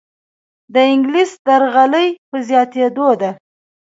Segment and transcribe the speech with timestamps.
[0.73, 3.31] دانګلیس درغلۍ په زیاتیدو ده.